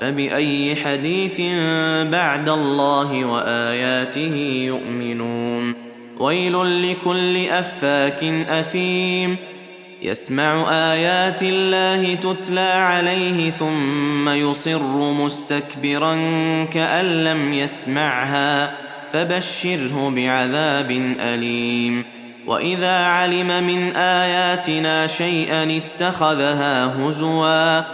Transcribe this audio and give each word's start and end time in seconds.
فبأي 0.00 0.76
حديث 0.76 1.40
بعد 2.10 2.48
الله 2.48 3.24
وآياته 3.24 4.64
يؤمنون. 4.66 5.74
ويل 6.18 6.82
لكل 6.90 7.46
أفاك 7.48 8.24
أثيم. 8.48 9.36
يسمع 10.02 10.64
آيات 10.92 11.42
الله 11.42 12.14
تتلى 12.14 12.60
عليه 12.60 13.50
ثم 13.50 14.28
يصر 14.28 15.12
مستكبرا 15.12 16.14
كأن 16.64 17.24
لم 17.24 17.52
يسمعها. 17.52 18.74
فبشره 19.06 20.12
بعذاب 20.16 21.16
أليم. 21.20 22.04
وإذا 22.46 22.96
علم 22.96 23.66
من 23.66 23.96
آياتنا 23.96 25.06
شيئا 25.06 25.76
اتخذها 25.76 26.86
هزوا 26.86 27.93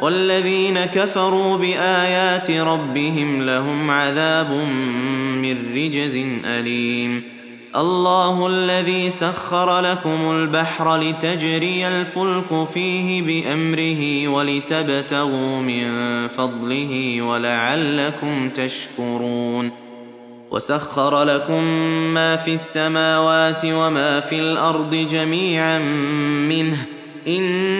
والذين 0.00 0.84
كفروا 0.84 1.56
بآيات 1.56 2.50
ربهم 2.50 3.46
لهم 3.46 3.90
عذاب 3.90 4.50
من 5.42 5.56
رجز 5.74 6.16
أليم. 6.44 7.22
الله 7.76 8.46
الذي 8.46 9.10
سخر 9.10 9.80
لكم 9.80 10.30
البحر 10.30 10.96
لتجري 10.96 11.88
الفلك 11.88 12.64
فيه 12.64 13.22
بأمره 13.22 14.28
ولتبتغوا 14.28 15.60
من 15.60 15.88
فضله 16.28 17.22
ولعلكم 17.22 18.50
تشكرون. 18.50 19.70
وسخر 20.50 21.24
لكم 21.24 21.64
ما 22.14 22.36
في 22.36 22.54
السماوات 22.54 23.62
وما 23.64 24.20
في 24.20 24.40
الأرض 24.40 24.94
جميعا 24.94 25.78
منه. 26.48 26.86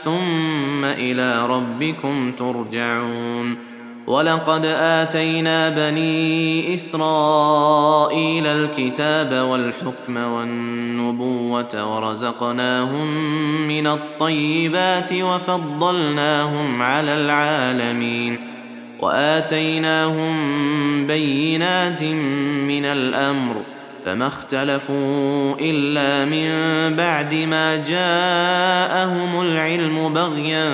ثم 0.00 0.84
إلى 0.84 1.46
ربكم 1.46 2.32
ترجعون. 2.32 3.56
ولقد 4.06 4.66
آتينا 4.66 5.68
بني 5.68 6.74
إسرائيل 6.74 8.46
الكتاب 8.46 9.32
والحكم 9.32 10.16
والنبوة 10.16 11.94
ورزقناهم 11.94 13.08
من 13.68 13.86
الطيبات 13.86 15.12
وفضلناهم 15.12 16.82
على 16.82 17.14
العالمين. 17.20 18.36
وآتيناهم 19.00 20.36
بينات 21.06 22.02
من 22.68 22.84
الأمر 22.84 23.79
فما 24.04 24.26
اختلفوا 24.26 25.54
إلا 25.60 26.24
من 26.24 26.50
بعد 26.96 27.34
ما 27.34 27.76
جاءهم 27.76 29.40
العلم 29.40 30.12
بغيا 30.12 30.66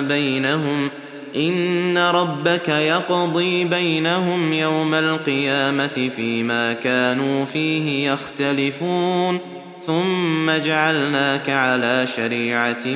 بينهم. 0.00 0.90
إن 1.36 1.98
ربك 1.98 2.68
يقضي 2.68 3.64
بينهم 3.64 4.52
يوم 4.52 4.94
القيامة 4.94 6.10
فيما 6.16 6.72
كانوا 6.72 7.44
فيه 7.44 8.12
يختلفون. 8.12 9.40
ثم 9.80 10.50
جعلناك 10.50 11.50
على 11.50 12.06
شريعة 12.06 12.86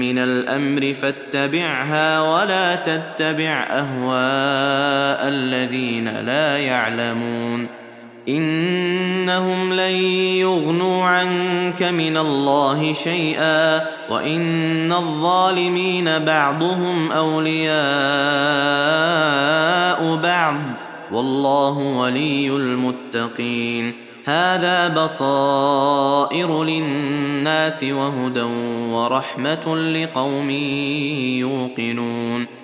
من 0.00 0.18
الأمر 0.18 0.94
فاتبعها 0.94 2.20
ولا 2.20 2.74
تتبع 2.74 3.66
أهواء 3.70 5.28
الذين 5.28 6.08
لا 6.20 6.58
يعلمون. 6.58 7.66
إنهم 9.34 9.72
لن 9.72 9.94
يغنوا 10.38 11.04
عنك 11.04 11.82
من 11.82 12.16
الله 12.16 12.92
شيئا 12.92 13.84
وإن 14.10 14.92
الظالمين 14.92 16.18
بعضهم 16.18 17.12
أولياء 17.12 17.74
بعض 20.16 20.56
والله 21.12 21.78
ولي 21.78 22.48
المتقين 22.48 23.94
هذا 24.24 24.88
بصائر 24.88 26.64
للناس 26.64 27.84
وهدى 27.84 28.42
ورحمة 28.92 29.76
لقوم 29.76 30.50
يوقنون 31.40 32.63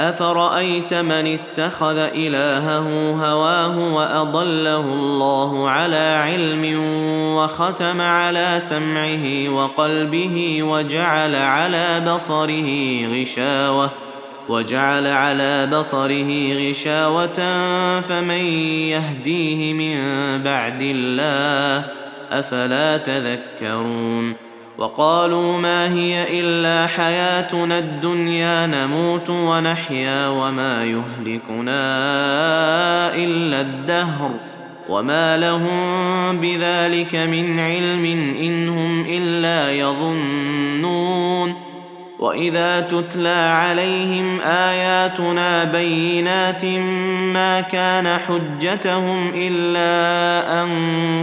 أفرأيت 0.00 0.94
من 0.94 1.38
اتخذ 1.38 1.96
إلهه 1.98 3.10
هواه 3.10 3.78
وأضله 3.94 4.80
الله 4.80 5.68
على 5.68 6.22
علم 6.24 6.80
وختم 7.36 8.00
على 8.00 8.56
سمعه 8.58 9.48
وقلبه 9.48 10.62
وجعل 10.62 11.34
على 11.34 12.00
بصره 12.14 12.70
غشاوة 13.06 13.90
وجعل 14.48 15.06
على 15.06 15.66
بصره 15.66 16.52
غشاوة 16.68 17.60
فمن 18.00 18.44
يهديه 18.90 19.72
من 19.72 19.98
بعد 20.42 20.82
الله 20.82 21.84
أفلا 22.32 22.96
تذكرون 22.96 24.47
وقالوا 24.78 25.58
ما 25.58 25.92
هي 25.92 26.40
إلا 26.40 26.86
حياتنا 26.86 27.78
الدنيا 27.78 28.66
نموت 28.66 29.30
ونحيا 29.30 30.28
وما 30.28 30.84
يهلكنا 30.84 31.80
إلا 33.14 33.60
الدهر. 33.60 34.30
وما 34.88 35.36
لهم 35.36 36.40
بذلك 36.40 37.14
من 37.14 37.60
علم 37.60 38.04
إن 38.40 38.68
هم 38.68 39.06
إلا 39.08 39.72
يظنون. 39.72 41.54
وإذا 42.18 42.80
تتلى 42.80 43.28
عليهم 43.28 44.40
آياتنا 44.40 45.64
بينات 45.64 46.64
ما 47.34 47.60
كان 47.60 48.18
حجتهم 48.18 49.32
إلا 49.34 50.17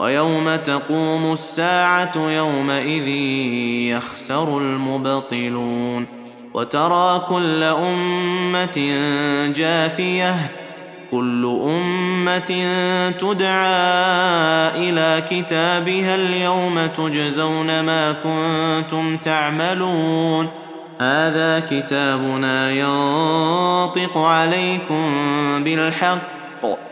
ويوم 0.00 0.56
تقوم 0.56 1.32
الساعة 1.32 2.12
يومئذ 2.16 3.08
يخسر 3.88 4.58
المبطلون 4.58 6.06
وترى 6.54 7.26
كل 7.28 7.62
أمة 7.62 8.98
جاثيه 9.56 10.36
كل 11.10 11.58
أمة 11.64 12.70
تدعى 13.18 13.68
إلى 14.88 15.24
كتابها 15.30 16.14
اليوم 16.14 16.86
تجزون 16.86 17.80
ما 17.80 18.12
كنتم 18.12 19.16
تعملون. 19.16 20.48
هذا 21.00 21.60
كتابنا 21.70 22.70
ينطق 22.70 24.18
عليكم 24.18 25.04
بالحق. 25.64 26.91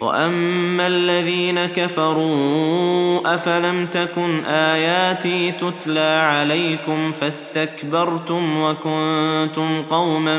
واما 0.00 0.86
الذين 0.86 1.66
كفروا 1.66 3.34
افلم 3.34 3.86
تكن 3.86 4.44
اياتي 4.44 5.52
تتلى 5.52 6.00
عليكم 6.00 7.12
فاستكبرتم 7.12 8.60
وكنتم 8.60 9.82
قوما 9.82 10.38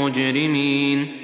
مجرمين 0.00 1.23